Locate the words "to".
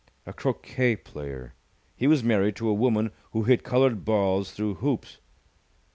2.55-2.67